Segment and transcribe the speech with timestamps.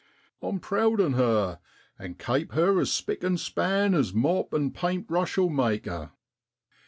[0.41, 1.59] I'm proud on her,
[1.99, 6.13] and kape her as spick and span as mop an' paint brush'll make her.